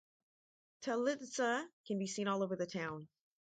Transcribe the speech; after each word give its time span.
Ptylitza 0.81 1.69
can 1.85 1.99
be 1.99 2.07
seen 2.07 2.27
all 2.27 2.41
over 2.41 2.55
the 2.55 2.65
town. 2.65 3.07